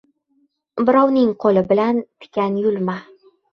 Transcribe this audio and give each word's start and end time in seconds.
•Birovning 0.87 1.29
qo‘li 1.45 1.65
bilan 1.73 2.01
tikan 2.25 2.59
yulma. 2.65 2.99